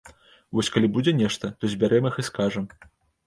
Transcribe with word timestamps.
Вось 0.59 0.69
калі 0.77 0.89
будзе 0.95 1.13
нешта, 1.19 1.51
то 1.63 1.71
збярэм 1.73 2.09
іх 2.11 2.19
і 2.23 2.27
скажам! 2.31 2.65